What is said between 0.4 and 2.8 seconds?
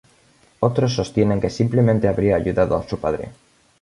Otros sostienen que simplemente habría ayudado